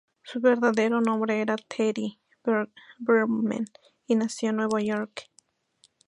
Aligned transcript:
Su 0.23 0.39
verdadero 0.41 0.99
nombre 0.99 1.41
era 1.41 1.57
Teddy 1.57 2.19
Bergman, 2.97 3.65
y 4.07 4.15
nació 4.15 4.49
en 4.49 4.55
Nueva 4.55 4.81
York. 4.81 5.29